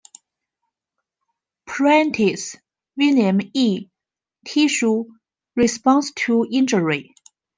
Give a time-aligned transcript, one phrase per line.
[1.67, 2.55] Prentice,
[2.97, 3.89] William E.
[4.47, 5.03] Tissue
[5.55, 7.13] Response to Injury.